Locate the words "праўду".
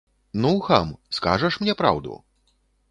1.85-2.21